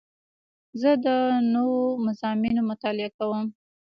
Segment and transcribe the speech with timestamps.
[0.81, 1.07] زه د
[1.53, 3.45] نوو مضامینو مطالعه کوم.